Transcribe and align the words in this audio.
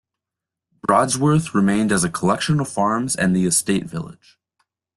Brodsworth 0.83 1.53
remained 1.53 1.91
as 1.91 2.03
a 2.03 2.09
collection 2.09 2.59
of 2.59 2.67
farms 2.67 3.15
and 3.15 3.35
the 3.35 3.45
estate 3.45 3.83
village. 3.85 4.39